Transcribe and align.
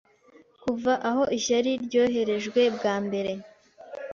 Kuva 0.63 0.93
aho 1.09 1.23
ishyari 1.37 1.71
ryoherejwe 1.85 2.61
bwa 2.75 2.95
mbere 3.05 3.31